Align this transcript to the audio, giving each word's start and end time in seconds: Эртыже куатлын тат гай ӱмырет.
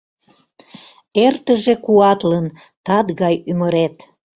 Эртыже 1.25 1.73
куатлын 1.85 2.47
тат 2.85 3.07
гай 3.21 3.35
ӱмырет. 3.51 3.95